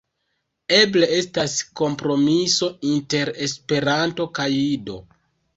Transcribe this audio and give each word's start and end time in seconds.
Eble 0.77 1.09
estas 1.17 1.57
kompromiso 1.81 2.71
inter 2.95 3.33
Esperanto 3.49 4.29
kaj 4.41 4.49
Ido. 4.67 4.99